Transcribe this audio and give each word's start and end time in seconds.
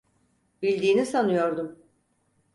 Bildiğini 0.61 1.05
sanıyordum. 1.05 1.79